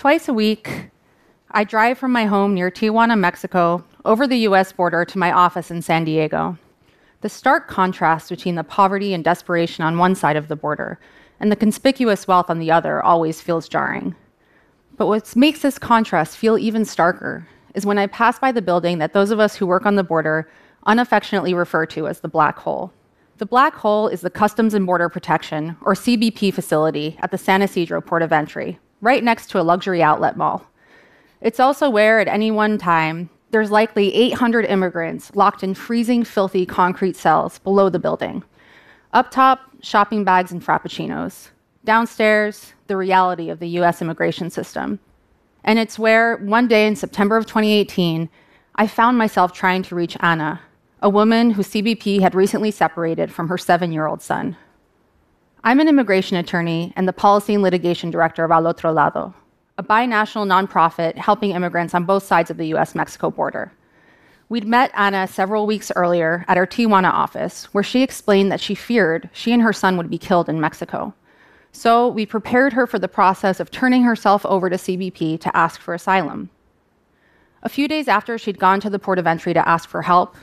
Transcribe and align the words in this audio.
Twice 0.00 0.28
a 0.28 0.32
week, 0.32 0.88
I 1.50 1.62
drive 1.62 1.98
from 1.98 2.10
my 2.10 2.24
home 2.24 2.54
near 2.54 2.70
Tijuana, 2.70 3.18
Mexico, 3.18 3.84
over 4.06 4.26
the 4.26 4.48
US 4.48 4.72
border 4.72 5.04
to 5.04 5.18
my 5.18 5.30
office 5.30 5.70
in 5.70 5.82
San 5.82 6.04
Diego. 6.04 6.56
The 7.20 7.28
stark 7.28 7.68
contrast 7.68 8.30
between 8.30 8.54
the 8.54 8.64
poverty 8.64 9.12
and 9.12 9.22
desperation 9.22 9.84
on 9.84 9.98
one 9.98 10.14
side 10.14 10.36
of 10.36 10.48
the 10.48 10.56
border 10.56 10.98
and 11.38 11.52
the 11.52 11.54
conspicuous 11.64 12.26
wealth 12.26 12.48
on 12.48 12.58
the 12.58 12.70
other 12.70 13.02
always 13.02 13.42
feels 13.42 13.68
jarring. 13.68 14.14
But 14.96 15.06
what 15.06 15.36
makes 15.36 15.60
this 15.60 15.78
contrast 15.78 16.38
feel 16.38 16.56
even 16.56 16.84
starker 16.84 17.44
is 17.74 17.84
when 17.84 17.98
I 17.98 18.06
pass 18.06 18.38
by 18.38 18.52
the 18.52 18.62
building 18.62 19.00
that 19.00 19.12
those 19.12 19.30
of 19.30 19.38
us 19.38 19.54
who 19.54 19.66
work 19.66 19.84
on 19.84 19.96
the 19.96 20.02
border 20.02 20.50
unaffectionately 20.86 21.52
refer 21.52 21.84
to 21.84 22.08
as 22.08 22.20
the 22.20 22.26
black 22.26 22.58
hole. 22.58 22.90
The 23.36 23.44
black 23.44 23.74
hole 23.74 24.08
is 24.08 24.22
the 24.22 24.30
Customs 24.30 24.72
and 24.72 24.86
Border 24.86 25.10
Protection, 25.10 25.76
or 25.82 25.92
CBP, 25.92 26.54
facility 26.54 27.18
at 27.20 27.30
the 27.30 27.36
San 27.36 27.60
Ysidro 27.60 28.00
port 28.00 28.22
of 28.22 28.32
entry, 28.32 28.78
right 29.00 29.22
next 29.22 29.48
to 29.50 29.60
a 29.60 29.62
luxury 29.62 30.02
outlet 30.02 30.36
mall. 30.36 30.66
It's 31.40 31.60
also 31.60 31.88
where, 31.88 32.20
at 32.20 32.28
any 32.28 32.50
one 32.50 32.78
time, 32.78 33.30
there's 33.50 33.70
likely 33.70 34.14
800 34.14 34.66
immigrants 34.66 35.34
locked 35.34 35.62
in 35.62 35.74
freezing, 35.74 36.24
filthy 36.24 36.66
concrete 36.66 37.16
cells 37.16 37.58
below 37.58 37.88
the 37.88 37.98
building. 37.98 38.44
Up 39.12 39.30
top, 39.30 39.60
shopping 39.82 40.22
bags 40.22 40.52
and 40.52 40.64
frappuccinos. 40.64 41.48
Downstairs, 41.84 42.74
the 42.86 42.96
reality 42.96 43.50
of 43.50 43.58
the 43.58 43.68
US 43.80 44.02
immigration 44.02 44.50
system. 44.50 45.00
And 45.64 45.78
it's 45.78 45.98
where, 45.98 46.36
one 46.36 46.68
day 46.68 46.86
in 46.86 46.96
September 46.96 47.36
of 47.36 47.46
2018, 47.46 48.28
I 48.76 48.86
found 48.86 49.18
myself 49.18 49.52
trying 49.52 49.82
to 49.84 49.94
reach 49.94 50.16
Anna, 50.20 50.60
a 51.02 51.10
woman 51.10 51.50
who 51.50 51.62
CBP 51.62 52.20
had 52.20 52.34
recently 52.34 52.70
separated 52.70 53.32
from 53.32 53.48
her 53.48 53.58
seven 53.58 53.92
year 53.92 54.06
old 54.06 54.22
son. 54.22 54.56
I'm 55.62 55.78
an 55.78 55.88
immigration 55.88 56.38
attorney 56.38 56.90
and 56.96 57.06
the 57.06 57.12
policy 57.12 57.52
and 57.52 57.62
litigation 57.62 58.10
director 58.10 58.44
of 58.44 58.50
Al 58.50 58.66
Otro 58.66 58.92
Lado, 58.92 59.34
a 59.76 59.82
binational 59.82 60.46
nonprofit 60.46 61.16
helping 61.16 61.50
immigrants 61.50 61.94
on 61.94 62.06
both 62.06 62.22
sides 62.22 62.50
of 62.50 62.56
the 62.56 62.72
US 62.74 62.94
Mexico 62.94 63.30
border. 63.30 63.70
We'd 64.48 64.66
met 64.66 64.90
Anna 64.94 65.28
several 65.28 65.66
weeks 65.66 65.92
earlier 65.94 66.46
at 66.48 66.56
our 66.56 66.66
Tijuana 66.66 67.12
office, 67.12 67.66
where 67.74 67.84
she 67.84 68.02
explained 68.02 68.50
that 68.50 68.60
she 68.60 68.74
feared 68.74 69.28
she 69.34 69.52
and 69.52 69.60
her 69.60 69.74
son 69.74 69.98
would 69.98 70.08
be 70.08 70.16
killed 70.16 70.48
in 70.48 70.62
Mexico. 70.62 71.12
So 71.72 72.08
we 72.08 72.24
prepared 72.24 72.72
her 72.72 72.86
for 72.86 72.98
the 72.98 73.06
process 73.06 73.60
of 73.60 73.70
turning 73.70 74.02
herself 74.02 74.46
over 74.46 74.70
to 74.70 74.76
CBP 74.76 75.40
to 75.40 75.54
ask 75.54 75.78
for 75.78 75.92
asylum. 75.92 76.48
A 77.62 77.68
few 77.68 77.86
days 77.86 78.08
after 78.08 78.38
she'd 78.38 78.58
gone 78.58 78.80
to 78.80 78.88
the 78.88 78.98
port 78.98 79.18
of 79.18 79.26
entry 79.26 79.52
to 79.52 79.68
ask 79.68 79.90
for 79.90 80.00
help, 80.00 80.36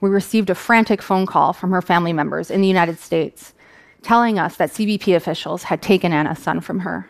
we 0.00 0.08
received 0.08 0.48
a 0.48 0.54
frantic 0.54 1.02
phone 1.02 1.26
call 1.26 1.52
from 1.52 1.72
her 1.72 1.82
family 1.82 2.14
members 2.14 2.50
in 2.50 2.62
the 2.62 2.68
United 2.68 2.98
States 2.98 3.52
telling 4.02 4.38
us 4.38 4.56
that 4.56 4.70
CBP 4.70 5.14
officials 5.14 5.64
had 5.64 5.80
taken 5.80 6.12
Anna's 6.12 6.38
son 6.38 6.60
from 6.60 6.80
her. 6.80 7.08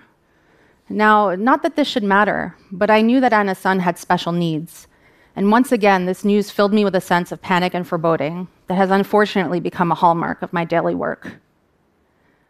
Now, 0.88 1.34
not 1.34 1.62
that 1.62 1.76
this 1.76 1.88
should 1.88 2.02
matter, 2.02 2.54
but 2.70 2.90
I 2.90 3.00
knew 3.00 3.20
that 3.20 3.32
Anna's 3.32 3.58
son 3.58 3.80
had 3.80 3.98
special 3.98 4.32
needs. 4.32 4.86
And 5.34 5.50
once 5.50 5.72
again, 5.72 6.04
this 6.04 6.24
news 6.24 6.50
filled 6.50 6.74
me 6.74 6.84
with 6.84 6.94
a 6.94 7.00
sense 7.00 7.32
of 7.32 7.40
panic 7.40 7.72
and 7.72 7.86
foreboding 7.86 8.48
that 8.66 8.74
has 8.74 8.90
unfortunately 8.90 9.60
become 9.60 9.90
a 9.90 9.96
hallmark 9.96 10.42
of 10.42 10.52
my 10.52 10.64
daily 10.64 10.94
work. 10.94 11.36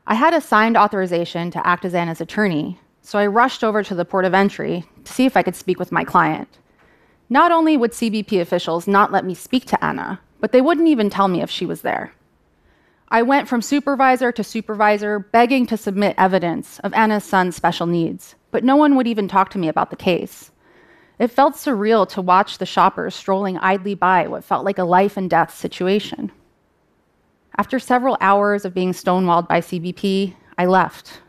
I 0.06 0.14
had 0.14 0.34
a 0.34 0.40
signed 0.40 0.76
authorization 0.76 1.52
to 1.52 1.64
act 1.64 1.84
as 1.84 1.94
Anna's 1.94 2.20
attorney, 2.20 2.80
so 3.02 3.18
I 3.18 3.26
rushed 3.26 3.62
over 3.62 3.84
to 3.84 3.94
the 3.94 4.04
port 4.04 4.24
of 4.24 4.34
entry 4.34 4.84
to 5.04 5.12
see 5.12 5.26
if 5.26 5.36
I 5.36 5.44
could 5.44 5.54
speak 5.54 5.78
with 5.78 5.92
my 5.92 6.02
client. 6.02 6.48
Not 7.30 7.52
only 7.52 7.76
would 7.76 7.92
CBP 7.92 8.40
officials 8.40 8.88
not 8.88 9.12
let 9.12 9.24
me 9.24 9.34
speak 9.34 9.66
to 9.66 9.84
Anna, 9.84 10.20
but 10.40 10.50
they 10.50 10.60
wouldn't 10.60 10.88
even 10.88 11.08
tell 11.08 11.28
me 11.28 11.40
if 11.40 11.50
she 11.50 11.64
was 11.64 11.82
there. 11.82 12.12
I 13.12 13.20
went 13.20 13.46
from 13.46 13.60
supervisor 13.60 14.32
to 14.32 14.42
supervisor, 14.42 15.18
begging 15.18 15.66
to 15.66 15.76
submit 15.76 16.14
evidence 16.16 16.78
of 16.78 16.94
Anna's 16.94 17.24
son's 17.24 17.54
special 17.54 17.86
needs, 17.86 18.36
but 18.50 18.64
no 18.64 18.74
one 18.74 18.96
would 18.96 19.06
even 19.06 19.28
talk 19.28 19.50
to 19.50 19.58
me 19.58 19.68
about 19.68 19.90
the 19.90 19.96
case. 19.96 20.50
It 21.18 21.30
felt 21.30 21.52
surreal 21.52 22.08
to 22.08 22.22
watch 22.22 22.56
the 22.56 22.64
shoppers 22.64 23.14
strolling 23.14 23.58
idly 23.58 23.94
by 23.94 24.28
what 24.28 24.44
felt 24.44 24.64
like 24.64 24.78
a 24.78 24.84
life 24.84 25.18
and 25.18 25.28
death 25.28 25.54
situation. 25.54 26.32
After 27.58 27.78
several 27.78 28.16
hours 28.22 28.64
of 28.64 28.72
being 28.72 28.92
stonewalled 28.92 29.46
by 29.46 29.60
CBP, 29.60 30.34
I 30.56 30.64
left. 30.64 31.20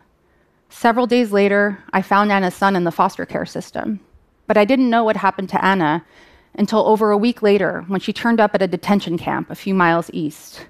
Several 0.69 1.05
days 1.05 1.33
later, 1.33 1.83
I 1.91 2.01
found 2.01 2.31
Anna's 2.31 2.55
son 2.55 2.77
in 2.77 2.85
the 2.85 2.91
foster 2.93 3.25
care 3.25 3.45
system, 3.45 3.99
but 4.47 4.55
I 4.55 4.63
didn't 4.63 4.89
know 4.89 5.03
what 5.03 5.17
happened 5.17 5.49
to 5.49 5.63
Anna 5.63 6.05
until 6.53 6.87
over 6.87 7.11
a 7.11 7.17
week 7.17 7.41
later 7.41 7.83
when 7.89 7.99
she 7.99 8.13
turned 8.13 8.39
up 8.39 8.55
at 8.55 8.61
a 8.61 8.67
detention 8.67 9.17
camp 9.17 9.49
a 9.49 9.55
few 9.55 9.73
miles 9.73 10.09
east. 10.13 10.65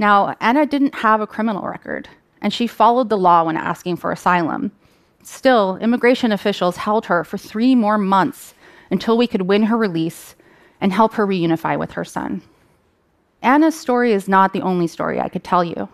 Now, 0.00 0.34
Anna 0.40 0.64
didn't 0.64 0.94
have 0.94 1.20
a 1.20 1.26
criminal 1.26 1.68
record, 1.68 2.08
and 2.40 2.54
she 2.54 2.66
followed 2.66 3.10
the 3.10 3.18
law 3.18 3.44
when 3.44 3.58
asking 3.58 3.96
for 3.96 4.10
asylum. 4.10 4.72
Still, 5.22 5.76
immigration 5.76 6.32
officials 6.32 6.78
held 6.78 7.04
her 7.04 7.22
for 7.22 7.36
three 7.36 7.74
more 7.74 7.98
months 7.98 8.54
until 8.90 9.18
we 9.18 9.26
could 9.26 9.42
win 9.42 9.64
her 9.64 9.76
release 9.76 10.36
and 10.80 10.90
help 10.90 11.12
her 11.12 11.26
reunify 11.26 11.78
with 11.78 11.90
her 11.92 12.04
son. 12.06 12.40
Anna's 13.42 13.78
story 13.78 14.14
is 14.14 14.26
not 14.26 14.54
the 14.54 14.62
only 14.62 14.86
story 14.86 15.20
I 15.20 15.28
could 15.28 15.44
tell 15.44 15.62
you. 15.62 15.86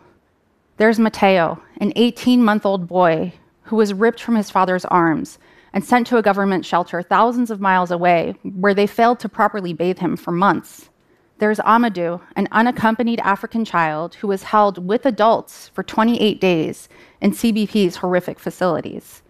There's 0.76 1.00
Mateo, 1.00 1.60
an 1.78 1.92
18 1.96 2.44
month 2.44 2.64
old 2.64 2.86
boy 2.86 3.32
who 3.62 3.74
was 3.74 3.92
ripped 3.92 4.22
from 4.22 4.36
his 4.36 4.50
father's 4.50 4.84
arms 4.84 5.40
and 5.72 5.84
sent 5.84 6.06
to 6.06 6.16
a 6.16 6.22
government 6.22 6.64
shelter 6.64 7.02
thousands 7.02 7.50
of 7.50 7.60
miles 7.60 7.90
away 7.90 8.36
where 8.44 8.72
they 8.72 8.86
failed 8.86 9.18
to 9.18 9.28
properly 9.28 9.72
bathe 9.72 9.98
him 9.98 10.16
for 10.16 10.30
months. 10.30 10.90
There's 11.38 11.58
Amadou, 11.58 12.22
an 12.34 12.48
unaccompanied 12.50 13.20
African 13.20 13.66
child 13.66 14.14
who 14.14 14.28
was 14.28 14.44
held 14.44 14.86
with 14.86 15.04
adults 15.04 15.68
for 15.68 15.82
28 15.82 16.40
days 16.40 16.88
in 17.20 17.32
CBP's 17.32 17.96
horrific 17.96 18.38
facilities. 18.38 19.22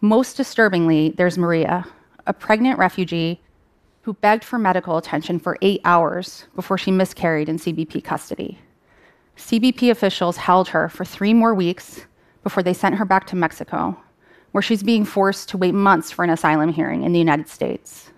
Most 0.00 0.36
disturbingly, 0.36 1.10
there's 1.10 1.38
Maria, 1.38 1.84
a 2.26 2.32
pregnant 2.32 2.76
refugee 2.76 3.40
who 4.02 4.14
begged 4.14 4.42
for 4.42 4.58
medical 4.58 4.96
attention 4.96 5.38
for 5.38 5.56
eight 5.62 5.80
hours 5.84 6.46
before 6.56 6.76
she 6.76 6.90
miscarried 6.90 7.48
in 7.48 7.56
CBP 7.56 8.02
custody. 8.02 8.58
CBP 9.36 9.92
officials 9.92 10.36
held 10.36 10.68
her 10.68 10.88
for 10.88 11.04
three 11.04 11.32
more 11.32 11.54
weeks 11.54 12.04
before 12.42 12.64
they 12.64 12.74
sent 12.74 12.96
her 12.96 13.04
back 13.04 13.28
to 13.28 13.36
Mexico, 13.36 13.96
where 14.50 14.62
she's 14.62 14.82
being 14.82 15.04
forced 15.04 15.48
to 15.50 15.56
wait 15.56 15.72
months 15.72 16.10
for 16.10 16.24
an 16.24 16.30
asylum 16.30 16.72
hearing 16.72 17.04
in 17.04 17.12
the 17.12 17.18
United 17.20 17.48
States. 17.48 18.11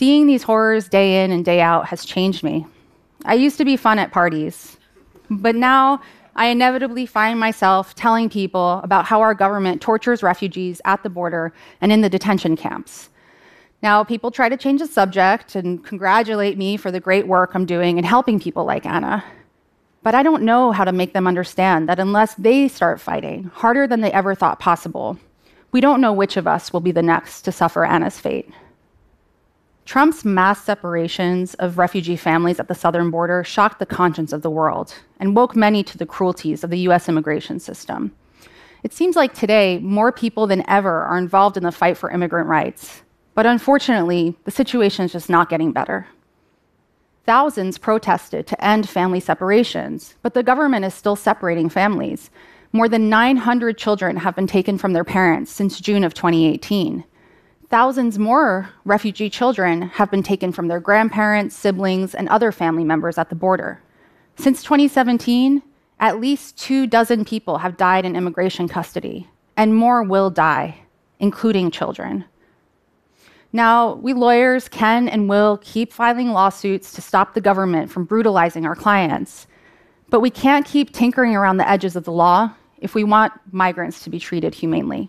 Seeing 0.00 0.26
these 0.26 0.42
horrors 0.42 0.88
day 0.88 1.22
in 1.22 1.30
and 1.30 1.44
day 1.44 1.60
out 1.60 1.88
has 1.88 2.06
changed 2.06 2.42
me. 2.42 2.64
I 3.26 3.34
used 3.34 3.58
to 3.58 3.66
be 3.66 3.76
fun 3.76 3.98
at 3.98 4.12
parties, 4.12 4.78
but 5.28 5.54
now 5.54 6.00
I 6.34 6.46
inevitably 6.46 7.04
find 7.04 7.38
myself 7.38 7.94
telling 7.94 8.30
people 8.30 8.80
about 8.82 9.04
how 9.04 9.20
our 9.20 9.34
government 9.34 9.82
tortures 9.82 10.22
refugees 10.22 10.80
at 10.86 11.02
the 11.02 11.10
border 11.10 11.52
and 11.82 11.92
in 11.92 12.00
the 12.00 12.08
detention 12.08 12.56
camps. 12.56 13.10
Now, 13.82 14.02
people 14.02 14.30
try 14.30 14.48
to 14.48 14.56
change 14.56 14.80
the 14.80 14.86
subject 14.86 15.54
and 15.54 15.84
congratulate 15.84 16.56
me 16.56 16.78
for 16.78 16.90
the 16.90 16.98
great 16.98 17.26
work 17.26 17.54
I'm 17.54 17.66
doing 17.66 17.98
in 17.98 18.04
helping 18.04 18.40
people 18.40 18.64
like 18.64 18.86
Anna. 18.86 19.22
But 20.02 20.14
I 20.14 20.22
don't 20.22 20.44
know 20.44 20.72
how 20.72 20.86
to 20.86 20.92
make 20.92 21.12
them 21.12 21.26
understand 21.26 21.90
that 21.90 22.00
unless 22.00 22.34
they 22.36 22.68
start 22.68 23.02
fighting 23.02 23.50
harder 23.52 23.86
than 23.86 24.00
they 24.00 24.12
ever 24.12 24.34
thought 24.34 24.60
possible, 24.60 25.18
we 25.72 25.82
don't 25.82 26.00
know 26.00 26.14
which 26.14 26.38
of 26.38 26.46
us 26.46 26.72
will 26.72 26.80
be 26.80 26.90
the 26.90 27.02
next 27.02 27.42
to 27.42 27.52
suffer 27.52 27.84
Anna's 27.84 28.18
fate. 28.18 28.50
Trump's 29.90 30.24
mass 30.24 30.62
separations 30.62 31.54
of 31.54 31.76
refugee 31.76 32.14
families 32.14 32.60
at 32.60 32.68
the 32.68 32.76
southern 32.76 33.10
border 33.10 33.42
shocked 33.42 33.80
the 33.80 33.86
conscience 33.86 34.32
of 34.32 34.42
the 34.42 34.48
world 34.48 34.94
and 35.18 35.34
woke 35.34 35.56
many 35.56 35.82
to 35.82 35.98
the 35.98 36.06
cruelties 36.06 36.62
of 36.62 36.70
the 36.70 36.78
US 36.86 37.08
immigration 37.08 37.58
system. 37.58 38.14
It 38.84 38.92
seems 38.92 39.16
like 39.16 39.34
today, 39.34 39.80
more 39.80 40.12
people 40.12 40.46
than 40.46 40.62
ever 40.70 41.02
are 41.02 41.18
involved 41.18 41.56
in 41.56 41.64
the 41.64 41.72
fight 41.72 41.96
for 41.96 42.08
immigrant 42.08 42.48
rights. 42.48 43.02
But 43.34 43.46
unfortunately, 43.46 44.36
the 44.44 44.52
situation 44.52 45.06
is 45.06 45.12
just 45.12 45.28
not 45.28 45.48
getting 45.48 45.72
better. 45.72 46.06
Thousands 47.26 47.76
protested 47.76 48.46
to 48.46 48.64
end 48.64 48.88
family 48.88 49.18
separations, 49.18 50.14
but 50.22 50.34
the 50.34 50.44
government 50.44 50.84
is 50.84 50.94
still 50.94 51.16
separating 51.16 51.68
families. 51.68 52.30
More 52.70 52.88
than 52.88 53.08
900 53.08 53.76
children 53.76 54.18
have 54.18 54.36
been 54.36 54.46
taken 54.46 54.78
from 54.78 54.92
their 54.92 55.02
parents 55.02 55.50
since 55.50 55.80
June 55.80 56.04
of 56.04 56.14
2018. 56.14 57.02
Thousands 57.70 58.18
more 58.18 58.68
refugee 58.84 59.30
children 59.30 59.82
have 59.82 60.10
been 60.10 60.24
taken 60.24 60.50
from 60.50 60.66
their 60.66 60.80
grandparents, 60.80 61.54
siblings, 61.54 62.16
and 62.16 62.28
other 62.28 62.50
family 62.50 62.82
members 62.82 63.16
at 63.16 63.28
the 63.28 63.36
border. 63.36 63.80
Since 64.34 64.64
2017, 64.64 65.62
at 66.00 66.18
least 66.18 66.58
two 66.58 66.88
dozen 66.88 67.24
people 67.24 67.58
have 67.58 67.76
died 67.76 68.04
in 68.04 68.16
immigration 68.16 68.66
custody, 68.66 69.28
and 69.56 69.76
more 69.76 70.02
will 70.02 70.30
die, 70.30 70.80
including 71.20 71.70
children. 71.70 72.24
Now, 73.52 73.94
we 73.94 74.14
lawyers 74.14 74.68
can 74.68 75.08
and 75.08 75.28
will 75.28 75.60
keep 75.62 75.92
filing 75.92 76.32
lawsuits 76.32 76.92
to 76.94 77.00
stop 77.00 77.34
the 77.34 77.40
government 77.40 77.88
from 77.88 78.04
brutalizing 78.04 78.66
our 78.66 78.74
clients, 78.74 79.46
but 80.08 80.18
we 80.18 80.30
can't 80.30 80.66
keep 80.66 80.92
tinkering 80.92 81.36
around 81.36 81.58
the 81.58 81.70
edges 81.70 81.94
of 81.94 82.02
the 82.02 82.12
law 82.12 82.52
if 82.78 82.96
we 82.96 83.04
want 83.04 83.32
migrants 83.52 84.02
to 84.02 84.10
be 84.10 84.18
treated 84.18 84.56
humanely. 84.56 85.08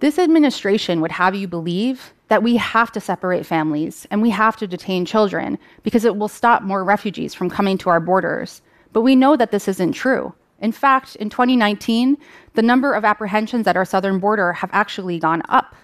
This 0.00 0.18
administration 0.18 1.00
would 1.00 1.12
have 1.12 1.34
you 1.34 1.46
believe 1.46 2.12
that 2.28 2.42
we 2.42 2.56
have 2.56 2.90
to 2.92 3.00
separate 3.00 3.46
families 3.46 4.06
and 4.10 4.20
we 4.20 4.30
have 4.30 4.56
to 4.56 4.66
detain 4.66 5.04
children 5.04 5.58
because 5.82 6.04
it 6.04 6.16
will 6.16 6.28
stop 6.28 6.62
more 6.62 6.84
refugees 6.84 7.34
from 7.34 7.48
coming 7.48 7.78
to 7.78 7.90
our 7.90 8.00
borders. 8.00 8.60
But 8.92 9.02
we 9.02 9.14
know 9.14 9.36
that 9.36 9.50
this 9.50 9.68
isn't 9.68 9.92
true. 9.92 10.34
In 10.60 10.72
fact, 10.72 11.16
in 11.16 11.30
2019, 11.30 12.16
the 12.54 12.62
number 12.62 12.92
of 12.92 13.04
apprehensions 13.04 13.66
at 13.66 13.76
our 13.76 13.84
southern 13.84 14.18
border 14.18 14.52
have 14.52 14.70
actually 14.72 15.18
gone 15.18 15.42
up. 15.48 15.76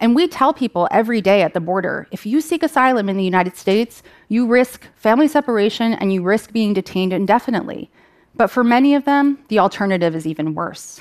And 0.00 0.14
we 0.14 0.28
tell 0.28 0.52
people 0.52 0.88
every 0.90 1.20
day 1.20 1.42
at 1.42 1.54
the 1.54 1.60
border 1.60 2.06
if 2.10 2.26
you 2.26 2.40
seek 2.40 2.62
asylum 2.62 3.08
in 3.08 3.16
the 3.16 3.24
United 3.24 3.56
States, 3.56 4.02
you 4.28 4.46
risk 4.46 4.86
family 4.96 5.28
separation 5.28 5.94
and 5.94 6.12
you 6.12 6.22
risk 6.22 6.52
being 6.52 6.74
detained 6.74 7.12
indefinitely. 7.12 7.90
But 8.34 8.48
for 8.48 8.64
many 8.64 8.94
of 8.94 9.04
them, 9.04 9.38
the 9.48 9.60
alternative 9.60 10.14
is 10.14 10.26
even 10.26 10.54
worse. 10.54 11.00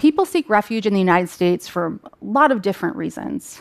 People 0.00 0.24
seek 0.24 0.48
refuge 0.48 0.86
in 0.86 0.94
the 0.94 0.98
United 0.98 1.28
States 1.28 1.68
for 1.68 2.00
a 2.04 2.24
lot 2.24 2.50
of 2.50 2.62
different 2.62 2.96
reasons. 2.96 3.60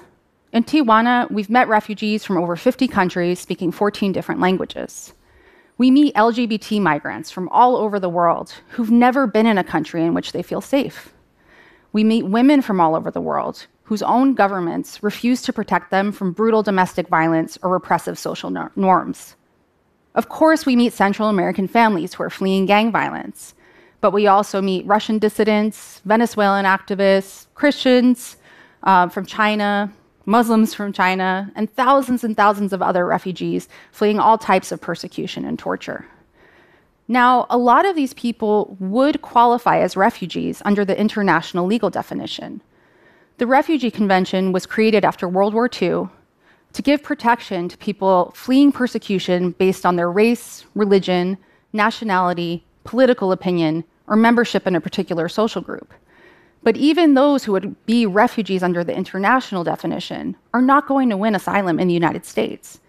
In 0.54 0.64
Tijuana, 0.64 1.30
we've 1.30 1.50
met 1.50 1.68
refugees 1.68 2.24
from 2.24 2.38
over 2.38 2.56
50 2.56 2.88
countries 2.88 3.40
speaking 3.40 3.74
14 3.74 4.14
different 4.14 4.40
languages. 4.40 5.12
We 5.78 5.92
meet 5.92 6.16
LGBT 6.16 6.82
migrants 6.82 7.30
from 7.30 7.50
all 7.50 7.76
over 7.76 8.00
the 8.00 8.08
world 8.08 8.54
who've 8.70 8.90
never 8.90 9.28
been 9.28 9.48
in 9.48 9.58
a 9.58 9.66
country 9.66 10.02
in 10.02 10.14
which 10.14 10.32
they 10.32 10.42
feel 10.42 10.62
safe. 10.62 11.14
We 11.92 12.06
meet 12.06 12.24
women 12.24 12.62
from 12.62 12.80
all 12.80 12.96
over 12.96 13.12
the 13.12 13.20
world 13.20 13.68
whose 13.84 14.02
own 14.02 14.34
governments 14.34 15.04
refuse 15.04 15.42
to 15.42 15.52
protect 15.52 15.92
them 15.92 16.14
from 16.14 16.32
brutal 16.32 16.64
domestic 16.64 17.10
violence 17.10 17.58
or 17.62 17.70
repressive 17.70 18.18
social 18.18 18.50
norms. 18.78 19.36
Of 20.16 20.30
course, 20.30 20.66
we 20.66 20.78
meet 20.78 20.94
Central 20.94 21.28
American 21.28 21.68
families 21.68 22.14
who 22.14 22.24
are 22.24 22.30
fleeing 22.30 22.66
gang 22.66 22.94
violence, 22.94 23.56
but 24.02 24.12
we 24.12 24.28
also 24.28 24.62
meet 24.62 24.86
Russian 24.86 25.20
dissidents, 25.20 26.02
Venezuelan 26.06 26.66
activists, 26.66 27.48
Christians 27.56 28.38
uh, 28.84 29.10
from 29.10 29.26
China, 29.26 29.92
Muslims 30.26 30.74
from 30.74 30.94
China, 30.94 31.52
and 31.56 31.74
thousands 31.74 32.24
and 32.24 32.38
thousands 32.38 32.72
of 32.72 32.82
other 32.82 33.06
refugees 33.06 33.68
fleeing 33.92 34.20
all 34.20 34.38
types 34.38 34.72
of 34.72 34.80
persecution 34.80 35.44
and 35.46 35.58
torture. 35.58 36.06
Now, 37.08 37.48
a 37.50 37.58
lot 37.58 37.86
of 37.86 37.96
these 37.96 38.14
people 38.14 38.78
would 38.80 39.24
qualify 39.24 39.80
as 39.80 39.98
refugees 39.98 40.62
under 40.64 40.86
the 40.86 40.98
international 40.98 41.66
legal 41.66 41.90
definition. 41.90 42.62
The 43.40 43.48
Refugee 43.48 43.90
Convention 43.90 44.52
was 44.52 44.68
created 44.68 45.04
after 45.04 45.28
World 45.28 45.56
War 45.56 45.68
II 45.68 46.10
to 46.74 46.82
give 46.84 47.02
protection 47.02 47.68
to 47.68 47.78
people 47.78 48.32
fleeing 48.36 48.72
persecution 48.72 49.52
based 49.52 49.86
on 49.86 49.96
their 49.96 50.12
race, 50.12 50.66
religion, 50.76 51.38
nationality, 51.74 52.64
political 52.90 53.32
opinion, 53.32 53.84
or 54.08 54.16
membership 54.16 54.66
in 54.66 54.76
a 54.76 54.82
particular 54.82 55.30
social 55.30 55.62
group. 55.62 55.94
But 56.64 56.76
even 56.76 57.14
those 57.14 57.44
who 57.44 57.52
would 57.52 57.86
be 57.86 58.08
refugees 58.08 58.64
under 58.64 58.84
the 58.84 58.96
international 58.96 59.64
definition 59.64 60.36
are 60.56 60.62
not 60.62 60.88
going 60.88 61.12
to 61.12 61.18
win 61.18 61.36
asylum 61.36 61.80
in 61.80 61.88
the 61.88 61.94
United 61.94 62.26
States. 62.26 62.80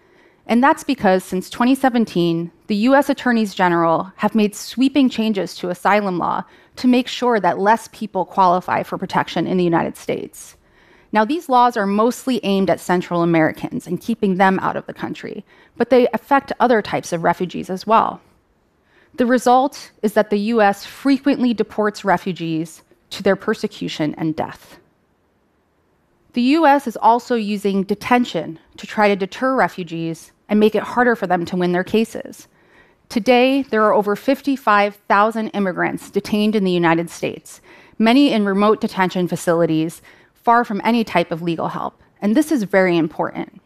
And 0.47 0.63
that's 0.63 0.83
because 0.83 1.23
since 1.23 1.51
2017, 1.51 2.51
the 2.65 2.75
US 2.87 3.09
attorneys 3.09 3.53
general 3.53 4.11
have 4.15 4.33
made 4.33 4.55
sweeping 4.55 5.07
changes 5.07 5.53
to 5.57 5.69
asylum 5.69 6.17
law 6.17 6.43
to 6.77 6.87
make 6.87 7.07
sure 7.07 7.39
that 7.39 7.59
less 7.59 7.87
people 7.91 8.25
qualify 8.25 8.81
for 8.81 8.97
protection 8.97 9.45
in 9.45 9.57
the 9.57 9.63
United 9.63 9.95
States. 9.95 10.57
Now, 11.11 11.25
these 11.25 11.47
laws 11.47 11.77
are 11.77 11.85
mostly 11.85 12.39
aimed 12.43 12.71
at 12.71 12.79
Central 12.79 13.21
Americans 13.21 13.85
and 13.85 14.01
keeping 14.01 14.37
them 14.37 14.57
out 14.61 14.77
of 14.77 14.87
the 14.87 14.93
country, 14.93 15.45
but 15.77 15.91
they 15.91 16.07
affect 16.11 16.53
other 16.59 16.81
types 16.81 17.13
of 17.13 17.23
refugees 17.23 17.69
as 17.69 17.85
well. 17.85 18.19
The 19.15 19.25
result 19.25 19.91
is 20.01 20.13
that 20.13 20.29
the 20.29 20.39
US 20.39 20.85
frequently 20.85 21.53
deports 21.53 22.05
refugees 22.05 22.81
to 23.11 23.23
their 23.23 23.35
persecution 23.35 24.15
and 24.17 24.35
death. 24.35 24.79
The 26.33 26.41
US 26.57 26.87
is 26.87 26.97
also 26.97 27.35
using 27.35 27.83
detention 27.83 28.57
to 28.77 28.87
try 28.87 29.09
to 29.09 29.15
deter 29.15 29.53
refugees 29.55 30.31
and 30.47 30.59
make 30.59 30.75
it 30.75 30.83
harder 30.83 31.15
for 31.15 31.27
them 31.27 31.45
to 31.45 31.57
win 31.57 31.73
their 31.73 31.83
cases. 31.83 32.47
Today, 33.09 33.63
there 33.63 33.83
are 33.83 33.93
over 33.93 34.15
55,000 34.15 35.49
immigrants 35.49 36.09
detained 36.09 36.55
in 36.55 36.63
the 36.63 36.71
United 36.71 37.09
States, 37.09 37.59
many 37.99 38.31
in 38.31 38.45
remote 38.45 38.79
detention 38.79 39.27
facilities, 39.27 40.01
far 40.33 40.63
from 40.63 40.81
any 40.85 41.03
type 41.03 41.31
of 41.31 41.41
legal 41.41 41.67
help. 41.67 42.01
And 42.21 42.35
this 42.35 42.51
is 42.51 42.63
very 42.63 42.97
important. 42.97 43.61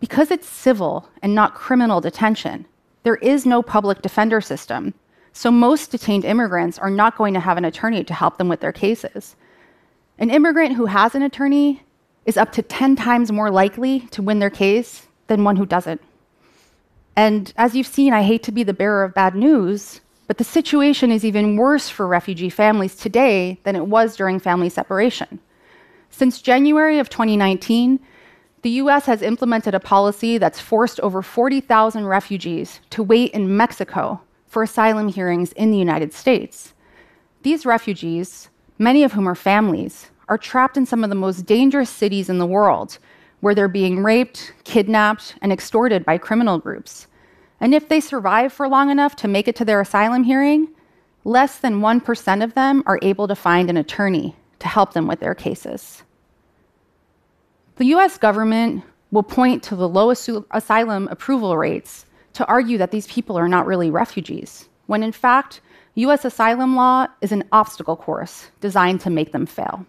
Because 0.00 0.30
it's 0.30 0.48
civil 0.48 1.08
and 1.22 1.34
not 1.34 1.54
criminal 1.54 2.00
detention, 2.00 2.64
there 3.02 3.16
is 3.16 3.46
no 3.46 3.62
public 3.62 4.02
defender 4.02 4.40
system. 4.40 4.94
So 5.32 5.50
most 5.50 5.90
detained 5.90 6.24
immigrants 6.24 6.78
are 6.78 6.90
not 6.90 7.16
going 7.16 7.34
to 7.34 7.40
have 7.40 7.56
an 7.56 7.64
attorney 7.64 8.04
to 8.04 8.14
help 8.14 8.38
them 8.38 8.48
with 8.48 8.60
their 8.60 8.72
cases. 8.72 9.36
An 10.18 10.30
immigrant 10.30 10.74
who 10.74 10.86
has 10.86 11.14
an 11.14 11.22
attorney 11.22 11.82
is 12.26 12.36
up 12.36 12.52
to 12.52 12.62
10 12.62 12.96
times 12.96 13.30
more 13.30 13.50
likely 13.50 14.00
to 14.10 14.22
win 14.22 14.38
their 14.38 14.50
case 14.50 15.06
than 15.28 15.44
one 15.44 15.56
who 15.56 15.64
doesn't. 15.64 16.00
And 17.16 17.52
as 17.56 17.74
you've 17.74 17.86
seen, 17.86 18.12
I 18.12 18.22
hate 18.22 18.42
to 18.44 18.52
be 18.52 18.62
the 18.62 18.74
bearer 18.74 19.04
of 19.04 19.14
bad 19.14 19.34
news, 19.34 20.00
but 20.26 20.38
the 20.38 20.44
situation 20.44 21.10
is 21.10 21.24
even 21.24 21.56
worse 21.56 21.88
for 21.88 22.06
refugee 22.06 22.50
families 22.50 22.94
today 22.94 23.58
than 23.64 23.76
it 23.76 23.86
was 23.86 24.16
during 24.16 24.38
family 24.38 24.68
separation. 24.68 25.40
Since 26.10 26.42
January 26.42 26.98
of 26.98 27.08
2019, 27.08 27.98
the 28.62 28.70
US 28.70 29.06
has 29.06 29.22
implemented 29.22 29.74
a 29.74 29.80
policy 29.80 30.38
that's 30.38 30.60
forced 30.60 30.98
over 31.00 31.22
40,000 31.22 32.06
refugees 32.06 32.80
to 32.90 33.02
wait 33.02 33.32
in 33.32 33.56
Mexico 33.56 34.20
for 34.46 34.62
asylum 34.62 35.08
hearings 35.08 35.52
in 35.52 35.70
the 35.70 35.78
United 35.78 36.12
States. 36.12 36.74
These 37.42 37.66
refugees, 37.66 38.48
many 38.78 39.04
of 39.04 39.12
whom 39.12 39.28
are 39.28 39.34
families, 39.34 40.10
are 40.28 40.38
trapped 40.38 40.76
in 40.76 40.86
some 40.86 41.04
of 41.04 41.10
the 41.10 41.16
most 41.16 41.46
dangerous 41.46 41.90
cities 41.90 42.28
in 42.28 42.38
the 42.38 42.46
world, 42.46 42.98
where 43.40 43.54
they're 43.54 43.68
being 43.68 44.02
raped, 44.02 44.52
kidnapped, 44.64 45.36
and 45.40 45.52
extorted 45.52 46.04
by 46.04 46.18
criminal 46.18 46.58
groups. 46.58 47.06
And 47.60 47.74
if 47.74 47.88
they 47.88 48.00
survive 48.00 48.52
for 48.52 48.68
long 48.68 48.90
enough 48.90 49.14
to 49.16 49.28
make 49.28 49.48
it 49.48 49.56
to 49.56 49.64
their 49.64 49.80
asylum 49.80 50.24
hearing, 50.24 50.68
less 51.24 51.58
than 51.58 51.80
1% 51.80 52.44
of 52.44 52.54
them 52.54 52.82
are 52.86 52.98
able 53.02 53.28
to 53.28 53.34
find 53.34 53.70
an 53.70 53.76
attorney 53.76 54.34
to 54.58 54.68
help 54.68 54.92
them 54.92 55.06
with 55.06 55.20
their 55.20 55.34
cases. 55.34 56.02
The 57.78 57.94
US 57.94 58.18
government 58.18 58.82
will 59.12 59.22
point 59.22 59.62
to 59.62 59.76
the 59.76 59.88
low 59.88 60.10
asylum 60.10 61.06
approval 61.12 61.56
rates 61.56 62.06
to 62.32 62.44
argue 62.46 62.76
that 62.78 62.90
these 62.90 63.06
people 63.06 63.38
are 63.38 63.46
not 63.46 63.66
really 63.66 63.88
refugees, 63.88 64.68
when 64.86 65.04
in 65.04 65.12
fact, 65.12 65.60
US 65.94 66.24
asylum 66.24 66.74
law 66.74 67.06
is 67.20 67.30
an 67.30 67.44
obstacle 67.52 67.94
course 67.94 68.48
designed 68.60 69.00
to 69.02 69.10
make 69.10 69.30
them 69.30 69.46
fail. 69.46 69.86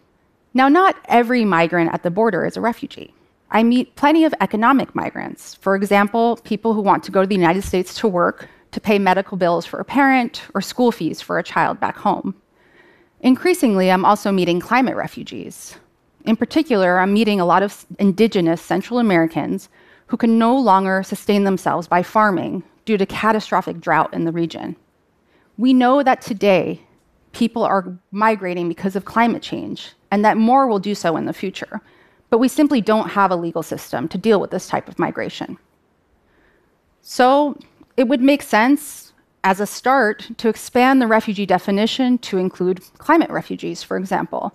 Now, 0.54 0.70
not 0.70 0.98
every 1.06 1.46
migrant 1.46 1.92
at 1.92 2.04
the 2.04 2.12
border 2.12 2.46
is 2.46 2.56
a 2.56 2.62
refugee. 2.62 3.12
I 3.50 3.64
meet 3.64 3.96
plenty 3.96 4.24
of 4.24 4.36
economic 4.40 4.94
migrants. 4.94 5.56
For 5.56 5.76
example, 5.76 6.38
people 6.44 6.76
who 6.76 6.82
want 6.82 7.04
to 7.06 7.12
go 7.12 7.22
to 7.22 7.28
the 7.28 7.34
United 7.34 7.64
States 7.64 7.96
to 7.96 8.08
work, 8.08 8.48
to 8.70 8.80
pay 8.80 9.00
medical 9.00 9.36
bills 9.36 9.66
for 9.66 9.80
a 9.80 9.86
parent, 9.86 10.44
or 10.54 10.62
school 10.62 10.92
fees 10.92 11.22
for 11.22 11.40
a 11.40 11.44
child 11.44 11.80
back 11.80 11.98
home. 11.98 12.36
Increasingly, 13.22 13.90
I'm 13.90 14.06
also 14.06 14.32
meeting 14.32 14.60
climate 14.60 14.96
refugees. 14.96 15.76
In 16.26 16.36
particular, 16.36 17.00
I'm 17.00 17.14
meeting 17.14 17.40
a 17.40 17.46
lot 17.46 17.64
of 17.64 17.86
indigenous 17.98 18.62
Central 18.62 19.00
Americans 19.00 19.70
who 20.08 20.18
can 20.18 20.38
no 20.38 20.58
longer 20.58 21.04
sustain 21.04 21.44
themselves 21.44 21.88
by 21.88 22.04
farming 22.04 22.64
due 22.86 22.98
to 22.98 23.06
catastrophic 23.06 23.80
drought 23.80 24.14
in 24.14 24.26
the 24.26 24.32
region. 24.32 24.76
We 25.58 25.74
know 25.74 26.04
that 26.04 26.22
today 26.22 26.82
people 27.32 27.64
are 27.64 27.98
migrating 28.12 28.68
because 28.68 28.96
of 28.96 29.06
climate 29.06 29.44
change, 29.44 29.92
and 30.12 30.26
that 30.26 30.38
more 30.38 30.68
will 30.68 30.80
do 30.80 30.96
so 30.96 31.16
in 31.16 31.26
the 31.26 31.34
future. 31.34 31.82
But 32.30 32.40
we 32.40 32.48
simply 32.48 32.82
don't 32.82 33.10
have 33.10 33.32
a 33.32 33.36
legal 33.36 33.64
system 33.64 34.08
to 34.10 34.18
deal 34.18 34.40
with 34.40 34.52
this 34.52 34.68
type 34.68 34.88
of 34.88 35.00
migration. 35.00 35.58
So 37.02 37.58
it 37.98 38.08
would 38.08 38.22
make 38.22 38.42
sense 38.42 39.14
as 39.44 39.60
a 39.60 39.66
start 39.66 40.30
to 40.38 40.50
expand 40.50 41.02
the 41.02 41.08
refugee 41.08 41.46
definition 41.46 42.18
to 42.20 42.38
include 42.38 42.82
climate 42.98 43.30
refugees, 43.30 43.84
for 43.84 43.98
example. 43.98 44.54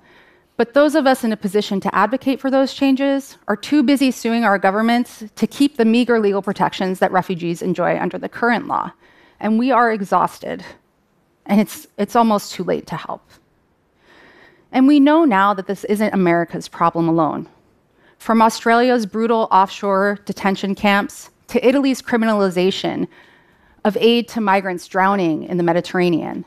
But 0.57 0.75
those 0.75 0.95
of 0.95 1.07
us 1.07 1.25
in 1.25 1.33
a 1.33 1.37
position 1.37 1.81
to 1.81 1.95
advocate 1.95 2.41
for 2.41 2.51
those 2.51 2.75
changes 2.75 3.39
are 3.49 3.57
too 3.57 3.83
busy 3.83 4.11
suing 4.11 4.45
our 4.45 4.59
governments 4.59 5.25
to 5.35 5.47
keep 5.47 5.77
the 5.77 5.85
meager 5.85 6.21
legal 6.21 6.43
protections 6.43 7.01
that 7.01 7.11
refugees 7.11 7.61
enjoy 7.61 7.99
under 7.99 8.19
the 8.19 8.29
current 8.29 8.69
law. 8.69 8.93
And 9.41 9.59
we 9.59 9.73
are 9.73 9.91
exhausted, 9.91 10.65
and 11.47 11.61
it's, 11.61 11.89
it's 11.99 12.15
almost 12.15 12.53
too 12.53 12.63
late 12.63 12.87
to 12.87 12.97
help. 12.97 13.29
And 14.71 14.87
we 14.87 15.01
know 15.01 15.25
now 15.25 15.55
that 15.55 15.67
this 15.67 15.85
isn't 15.85 16.15
America's 16.15 16.69
problem 16.69 17.09
alone. 17.09 17.49
From 18.19 18.41
Australia's 18.41 19.07
brutal 19.07 19.49
offshore 19.51 20.21
detention 20.25 20.75
camps 20.77 21.31
to 21.49 21.67
Italy's 21.67 22.01
criminalization 22.01 23.09
of 23.85 23.97
aid 24.01 24.29
to 24.29 24.41
migrants 24.41 24.87
drowning 24.87 25.45
in 25.45 25.57
the 25.57 25.63
Mediterranean, 25.63 26.45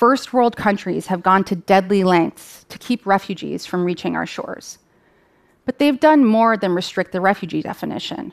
first 0.00 0.32
world 0.32 0.56
countries 0.56 1.08
have 1.08 1.22
gone 1.22 1.44
to 1.44 1.54
deadly 1.54 2.02
lengths 2.04 2.64
to 2.70 2.78
keep 2.78 3.04
refugees 3.04 3.66
from 3.66 3.84
reaching 3.84 4.16
our 4.16 4.24
shores. 4.24 4.78
But 5.66 5.78
they've 5.78 6.00
done 6.00 6.24
more 6.24 6.56
than 6.56 6.74
restrict 6.74 7.12
the 7.12 7.20
refugee 7.20 7.60
definition. 7.60 8.32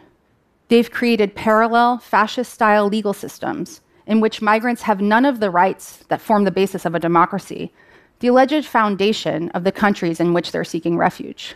They've 0.69 0.89
created 0.89 1.35
parallel, 1.35 1.97
fascist 1.97 2.53
style 2.53 2.87
legal 2.87 3.11
systems 3.11 3.81
in 4.05 4.21
which 4.21 4.41
migrants 4.41 4.83
have 4.83 5.01
none 5.01 5.25
of 5.25 5.41
the 5.41 5.49
rights 5.49 6.05
that 6.07 6.21
form 6.21 6.45
the 6.45 6.51
basis 6.51 6.85
of 6.85 6.95
a 6.95 7.01
democracy, 7.01 7.73
the 8.21 8.29
alleged 8.29 8.65
foundation 8.65 9.49
of 9.49 9.65
the 9.65 9.73
countries 9.73 10.21
in 10.21 10.33
which 10.33 10.53
they're 10.53 10.63
seeking 10.63 10.95
refuge. 10.97 11.55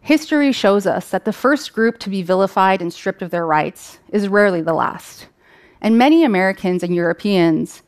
History 0.00 0.50
shows 0.50 0.84
us 0.84 1.10
that 1.10 1.24
the 1.24 1.32
first 1.32 1.72
group 1.72 2.00
to 2.00 2.10
be 2.10 2.24
vilified 2.24 2.82
and 2.82 2.92
stripped 2.92 3.22
of 3.22 3.30
their 3.30 3.46
rights 3.46 4.00
is 4.08 4.26
rarely 4.26 4.62
the 4.62 4.74
last. 4.74 5.28
And 5.80 5.96
many 5.96 6.24
Americans 6.24 6.82
and 6.82 6.92
Europeans 6.92 7.84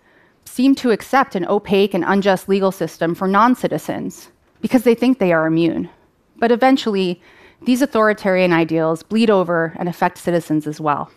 seem 0.54 0.72
to 0.72 0.92
accept 0.92 1.34
an 1.34 1.44
opaque 1.46 1.94
and 1.94 2.04
unjust 2.06 2.48
legal 2.48 2.70
system 2.70 3.12
for 3.12 3.26
non 3.26 3.56
citizens 3.56 4.28
because 4.60 4.84
they 4.84 4.94
think 4.94 5.18
they 5.18 5.32
are 5.32 5.48
immune. 5.48 5.90
But 6.36 6.52
eventually, 6.52 7.20
these 7.62 7.82
authoritarian 7.82 8.52
ideals 8.52 9.02
bleed 9.02 9.30
over 9.30 9.74
and 9.76 9.88
affect 9.88 10.16
citizens 10.16 10.68
as 10.68 10.80
well. 10.80 11.10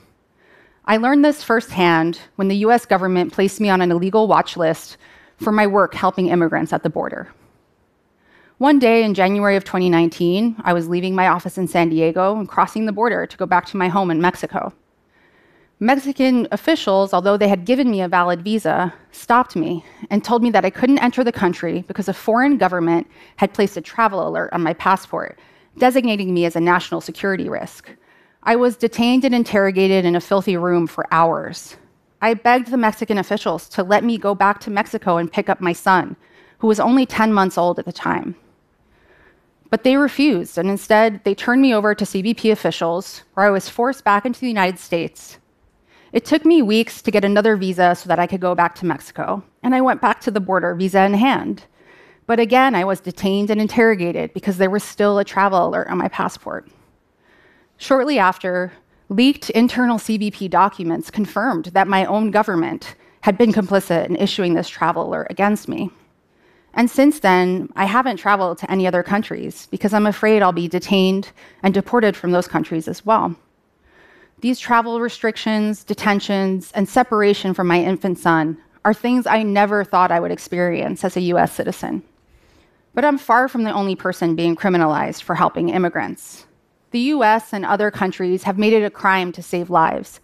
I 0.86 0.98
learned 0.98 1.24
this 1.24 1.44
firsthand 1.44 2.20
when 2.38 2.48
the 2.48 2.66
US 2.66 2.88
government 2.88 3.32
placed 3.32 3.62
me 3.62 3.70
on 3.70 3.80
an 3.80 3.92
illegal 3.92 4.28
watch 4.28 4.58
list 4.58 4.98
for 5.38 5.52
my 5.52 5.68
work 5.68 5.94
helping 5.94 6.30
immigrants 6.30 6.74
at 6.74 6.82
the 6.82 6.90
border. 6.90 7.32
One 8.58 8.80
day 8.80 9.04
in 9.04 9.14
January 9.14 9.56
of 9.56 9.66
2019, 9.66 10.56
I 10.64 10.74
was 10.74 10.90
leaving 10.90 11.14
my 11.14 11.28
office 11.28 11.60
in 11.60 11.68
San 11.68 11.90
Diego 11.90 12.36
and 12.36 12.50
crossing 12.50 12.88
the 12.88 12.92
border 12.92 13.28
to 13.28 13.38
go 13.38 13.46
back 13.46 13.68
to 13.68 13.78
my 13.78 13.88
home 13.88 14.10
in 14.10 14.20
Mexico. 14.20 14.74
Mexican 15.80 16.48
officials, 16.52 17.14
although 17.14 17.38
they 17.38 17.48
had 17.48 17.64
given 17.64 17.92
me 17.92 18.02
a 18.02 18.08
valid 18.08 18.42
visa, 18.42 18.92
stopped 19.12 19.56
me 19.56 19.86
and 20.10 20.24
told 20.24 20.42
me 20.42 20.50
that 20.50 20.66
I 20.66 20.72
couldn't 20.72 20.98
enter 20.98 21.24
the 21.24 21.32
country 21.32 21.84
because 21.88 22.08
a 22.08 22.16
foreign 22.16 22.58
government 22.58 23.06
had 23.36 23.54
placed 23.54 23.78
a 23.78 23.82
travel 23.82 24.28
alert 24.28 24.52
on 24.54 24.64
my 24.64 24.74
passport, 24.74 25.38
designating 25.78 26.34
me 26.34 26.46
as 26.46 26.56
a 26.56 26.60
national 26.60 27.00
security 27.00 27.48
risk. 27.48 27.92
I 28.42 28.56
was 28.56 28.76
detained 28.76 29.24
and 29.24 29.36
interrogated 29.36 30.04
in 30.04 30.16
a 30.16 30.22
filthy 30.22 30.58
room 30.58 30.88
for 30.88 31.06
hours. 31.12 31.78
I 32.24 32.34
begged 32.34 32.72
the 32.72 32.78
Mexican 32.78 33.20
officials 33.20 33.70
to 33.70 33.84
let 33.84 34.04
me 34.04 34.18
go 34.18 34.34
back 34.34 34.60
to 34.62 34.72
Mexico 34.72 35.18
and 35.18 35.32
pick 35.32 35.48
up 35.48 35.62
my 35.62 35.74
son, 35.74 36.16
who 36.58 36.66
was 36.66 36.80
only 36.80 37.06
10 37.06 37.32
months 37.32 37.56
old 37.56 37.78
at 37.78 37.86
the 37.86 37.94
time. 37.94 38.36
But 39.70 39.84
they 39.84 39.96
refused, 39.96 40.58
and 40.58 40.72
instead, 40.72 41.24
they 41.24 41.36
turned 41.36 41.62
me 41.62 41.76
over 41.76 41.94
to 41.94 42.06
CBP 42.06 42.52
officials, 42.52 43.22
where 43.36 43.46
I 43.46 43.52
was 43.52 43.70
forced 43.70 44.04
back 44.04 44.26
into 44.26 44.40
the 44.40 44.48
United 44.48 44.80
States 44.80 45.38
it 46.14 46.26
took 46.26 46.46
me 46.46 46.62
weeks 46.62 47.02
to 47.02 47.12
get 47.12 47.26
another 47.26 47.56
visa 47.56 47.96
so 47.96 48.08
that 48.08 48.20
I 48.20 48.28
could 48.28 48.42
go 48.42 48.56
back 48.56 48.76
to 48.76 48.86
Mexico, 48.86 49.44
and 49.64 49.76
I 49.76 49.82
went 49.82 50.02
back 50.02 50.22
to 50.22 50.32
the 50.32 50.40
border, 50.40 50.74
visa 50.76 51.04
in 51.04 51.14
hand. 51.14 51.64
But 52.26 52.40
again, 52.40 52.76
I 52.76 52.84
was 52.84 53.00
detained 53.00 53.50
and 53.50 53.62
interrogated 53.62 54.34
because 54.34 54.58
there 54.58 54.70
was 54.70 54.84
still 54.84 55.18
a 55.18 55.24
travel 55.24 55.68
alert 55.68 55.88
on 55.88 55.98
my 55.98 56.10
passport. 56.10 56.70
Shortly 57.78 58.20
after, 58.20 58.74
leaked 59.10 59.50
internal 59.52 59.98
CBP 59.98 60.50
documents 60.50 61.10
confirmed 61.10 61.66
that 61.68 61.88
my 61.88 62.06
own 62.06 62.32
government 62.32 62.96
had 63.22 63.38
been 63.38 63.54
complicit 63.54 64.08
in 64.08 64.16
issuing 64.16 64.54
this 64.54 64.70
travel 64.70 65.08
alert 65.08 65.28
against 65.30 65.68
me. 65.68 65.90
And 66.74 66.90
since 66.90 67.20
then, 67.20 67.70
I 67.76 67.86
haven't 67.86 68.18
traveled 68.18 68.60
to 68.60 68.72
any 68.72 68.86
other 68.86 69.04
countries 69.04 69.68
because 69.72 69.94
I'm 69.94 70.06
afraid 70.06 70.42
I'll 70.42 70.52
be 70.52 70.68
detained 70.68 71.32
and 71.64 71.74
deported 71.74 72.16
from 72.16 72.32
those 72.32 72.48
countries 72.48 72.88
as 72.88 73.06
well. 73.06 73.36
These 74.40 74.60
travel 74.60 75.00
restrictions, 75.00 75.84
detentions, 75.84 76.72
and 76.74 76.88
separation 76.88 77.56
from 77.56 77.66
my 77.66 77.82
infant 77.82 78.20
son 78.20 78.60
are 78.86 78.94
things 78.94 79.26
I 79.26 79.42
never 79.42 79.84
thought 79.84 80.12
I 80.12 80.20
would 80.20 80.30
experience 80.30 81.04
as 81.04 81.18
a 81.18 81.22
US 81.22 81.54
citizen. 81.54 82.04
But 82.94 83.04
I'm 83.04 83.18
far 83.18 83.48
from 83.48 83.64
the 83.64 83.74
only 83.74 83.96
person 83.96 84.36
being 84.36 84.56
criminalized 84.56 85.24
for 85.24 85.34
helping 85.34 85.70
immigrants. 85.70 86.46
The 86.92 87.00
US 87.16 87.52
and 87.52 87.66
other 87.66 87.90
countries 87.90 88.44
have 88.44 88.60
made 88.60 88.74
it 88.74 88.84
a 88.84 88.92
crime 88.92 89.32
to 89.32 89.42
save 89.42 89.72
lives. 89.72 90.20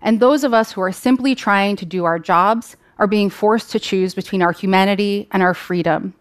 And 0.00 0.18
those 0.18 0.44
of 0.44 0.54
us 0.54 0.72
who 0.72 0.80
are 0.80 0.92
simply 0.92 1.34
trying 1.34 1.76
to 1.76 1.84
do 1.84 2.06
our 2.06 2.18
jobs 2.18 2.76
are 2.98 3.06
being 3.06 3.28
forced 3.28 3.70
to 3.72 3.78
choose 3.78 4.14
between 4.14 4.40
our 4.40 4.52
humanity 4.52 5.28
and 5.30 5.42
our 5.42 5.54
freedom. 5.54 6.14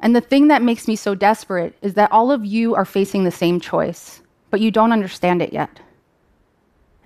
And 0.00 0.16
the 0.16 0.20
thing 0.20 0.48
that 0.48 0.62
makes 0.62 0.88
me 0.88 0.96
so 0.96 1.14
desperate 1.14 1.76
is 1.80 1.94
that 1.94 2.10
all 2.10 2.32
of 2.32 2.44
you 2.44 2.74
are 2.74 2.84
facing 2.84 3.22
the 3.22 3.30
same 3.30 3.60
choice, 3.60 4.20
but 4.50 4.60
you 4.60 4.72
don't 4.72 4.92
understand 4.92 5.40
it 5.40 5.52
yet. 5.52 5.80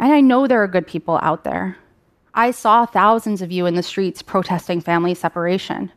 And 0.01 0.15
I 0.15 0.23
know 0.23 0.47
there 0.47 0.63
are 0.63 0.67
good 0.67 0.87
people 0.87 1.19
out 1.21 1.45
there. 1.45 1.77
I 2.33 2.53
saw 2.53 2.87
thousands 2.87 3.43
of 3.43 3.53
you 3.53 3.67
in 3.67 3.75
the 3.75 3.83
streets 3.83 4.23
protesting 4.23 4.81
family 4.81 5.15
separation. 5.15 5.93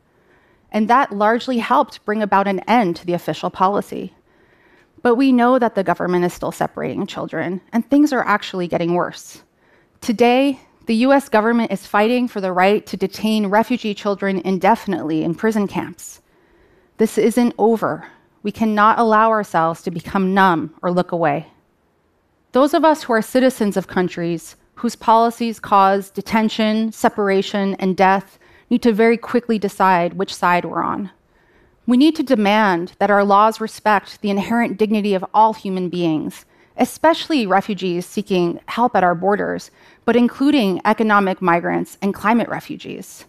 And 0.73 0.89
that 0.89 1.13
largely 1.13 1.59
helped 1.59 2.03
bring 2.03 2.21
about 2.21 2.45
an 2.45 2.59
end 2.67 2.97
to 2.97 3.05
the 3.05 3.13
official 3.13 3.49
policy. 3.49 4.13
But 5.03 5.15
we 5.15 5.31
know 5.31 5.57
that 5.57 5.75
the 5.75 5.85
government 5.85 6.25
is 6.25 6.33
still 6.33 6.51
separating 6.51 7.07
children, 7.07 7.61
and 7.71 7.89
things 7.89 8.11
are 8.11 8.25
actually 8.25 8.67
getting 8.67 8.93
worse. 8.93 9.41
Today, 10.01 10.59
the 10.85 10.95
US 11.07 11.29
government 11.29 11.71
is 11.71 11.87
fighting 11.87 12.27
for 12.27 12.41
the 12.41 12.51
right 12.51 12.85
to 12.87 12.97
detain 12.97 13.45
refugee 13.45 13.93
children 13.93 14.41
indefinitely 14.43 15.23
in 15.23 15.33
prison 15.33 15.65
camps. 15.65 16.19
This 16.97 17.17
isn't 17.17 17.55
over. 17.57 18.05
We 18.41 18.51
cannot 18.51 18.99
allow 18.99 19.29
ourselves 19.29 19.81
to 19.83 19.91
become 19.91 20.33
numb 20.33 20.75
or 20.81 20.91
look 20.91 21.13
away. 21.13 21.52
Those 22.53 22.75
of 22.75 22.85
us 22.85 23.01
who 23.01 23.13
are 23.13 23.21
citizens 23.23 23.77
of 23.77 23.87
countries 23.87 24.55
whose 24.75 24.95
policies 24.95 25.59
cause 25.59 26.11
detention, 26.11 26.91
separation, 26.91 27.73
and 27.75 27.97
death 27.97 28.37
need 28.69 28.83
to 28.83 28.93
very 28.93 29.17
quickly 29.17 29.57
decide 29.57 30.13
which 30.13 30.33
side 30.33 30.63
we're 30.63 30.83
on. 30.83 31.09
We 31.87 31.97
need 31.97 32.15
to 32.17 32.23
demand 32.23 32.93
that 32.99 33.09
our 33.09 33.23
laws 33.23 33.59
respect 33.59 34.21
the 34.21 34.29
inherent 34.29 34.77
dignity 34.77 35.15
of 35.15 35.25
all 35.33 35.53
human 35.53 35.89
beings, 35.89 36.45
especially 36.77 37.47
refugees 37.47 38.05
seeking 38.05 38.59
help 38.67 38.95
at 38.95 39.03
our 39.03 39.15
borders, 39.15 39.71
but 40.05 40.15
including 40.15 40.79
economic 40.85 41.41
migrants 41.41 41.97
and 42.03 42.13
climate 42.13 42.49
refugees. 42.49 43.25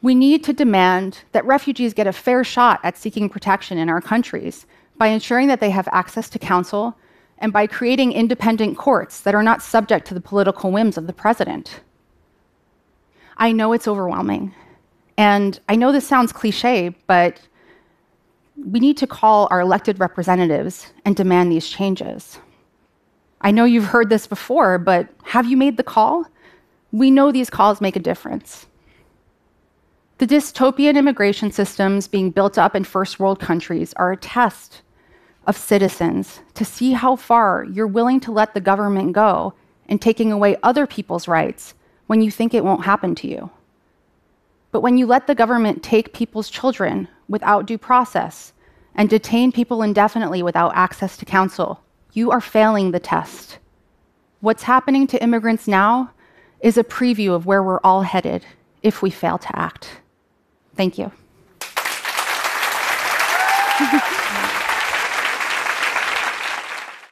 We 0.00 0.14
need 0.14 0.44
to 0.44 0.52
demand 0.52 1.22
that 1.32 1.44
refugees 1.44 1.92
get 1.92 2.06
a 2.06 2.12
fair 2.12 2.44
shot 2.44 2.78
at 2.84 2.96
seeking 2.96 3.28
protection 3.28 3.78
in 3.78 3.88
our 3.88 4.00
countries 4.00 4.64
by 4.96 5.08
ensuring 5.08 5.48
that 5.48 5.58
they 5.58 5.70
have 5.70 5.88
access 5.90 6.28
to 6.30 6.38
counsel 6.38 6.96
and 7.38 7.52
by 7.52 7.66
creating 7.66 8.12
independent 8.12 8.76
courts 8.76 9.20
that 9.20 9.34
are 9.34 9.42
not 9.42 9.62
subject 9.62 10.06
to 10.08 10.14
the 10.14 10.20
political 10.20 10.70
whims 10.70 10.96
of 10.96 11.06
the 11.06 11.12
president. 11.12 11.80
I 13.36 13.52
know 13.52 13.72
it's 13.72 13.88
overwhelming. 13.88 14.54
And 15.16 15.58
I 15.68 15.76
know 15.76 15.92
this 15.92 16.06
sounds 16.06 16.32
cliche, 16.32 16.94
but 17.06 17.40
we 18.56 18.80
need 18.80 18.96
to 18.98 19.06
call 19.06 19.48
our 19.50 19.60
elected 19.60 20.00
representatives 20.00 20.92
and 21.04 21.14
demand 21.14 21.50
these 21.50 21.68
changes. 21.68 22.38
I 23.40 23.52
know 23.52 23.64
you've 23.64 23.84
heard 23.84 24.10
this 24.10 24.26
before, 24.26 24.78
but 24.78 25.08
have 25.24 25.46
you 25.46 25.56
made 25.56 25.76
the 25.76 25.84
call? 25.84 26.24
We 26.90 27.10
know 27.10 27.30
these 27.30 27.50
calls 27.50 27.80
make 27.80 27.94
a 27.94 28.00
difference. 28.00 28.66
The 30.18 30.26
dystopian 30.26 30.96
immigration 30.96 31.52
systems 31.52 32.08
being 32.08 32.32
built 32.32 32.58
up 32.58 32.74
in 32.74 32.82
first 32.82 33.20
world 33.20 33.38
countries 33.38 33.92
are 33.94 34.10
a 34.10 34.16
test 34.16 34.82
of 35.48 35.56
citizens 35.56 36.40
to 36.52 36.64
see 36.64 36.92
how 36.92 37.16
far 37.16 37.64
you're 37.64 37.86
willing 37.86 38.20
to 38.20 38.30
let 38.30 38.52
the 38.52 38.60
government 38.60 39.14
go 39.14 39.54
in 39.86 39.98
taking 39.98 40.30
away 40.30 40.56
other 40.62 40.86
people's 40.86 41.26
rights 41.26 41.74
when 42.06 42.20
you 42.20 42.30
think 42.30 42.52
it 42.52 42.64
won't 42.64 42.84
happen 42.84 43.14
to 43.14 43.26
you. 43.26 43.50
But 44.70 44.82
when 44.82 44.98
you 44.98 45.06
let 45.06 45.26
the 45.26 45.34
government 45.34 45.82
take 45.82 46.12
people's 46.12 46.50
children 46.50 47.08
without 47.28 47.64
due 47.64 47.78
process 47.78 48.52
and 48.94 49.08
detain 49.08 49.50
people 49.50 49.82
indefinitely 49.82 50.42
without 50.42 50.76
access 50.76 51.16
to 51.16 51.24
counsel, 51.24 51.82
you 52.12 52.30
are 52.30 52.42
failing 52.42 52.90
the 52.90 53.00
test. 53.00 53.58
What's 54.40 54.64
happening 54.64 55.06
to 55.08 55.22
immigrants 55.22 55.66
now 55.66 56.12
is 56.60 56.76
a 56.76 56.84
preview 56.84 57.34
of 57.34 57.46
where 57.46 57.62
we're 57.62 57.80
all 57.80 58.02
headed 58.02 58.44
if 58.82 59.00
we 59.00 59.08
fail 59.08 59.38
to 59.38 59.58
act. 59.58 60.00
Thank 60.76 60.98
you. 60.98 61.10